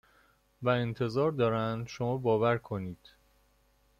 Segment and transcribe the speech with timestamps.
[0.63, 3.09] و انتظار دارند شما باور کنید!